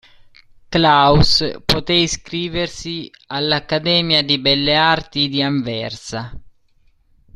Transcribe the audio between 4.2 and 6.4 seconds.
di Belle arti di Anversa.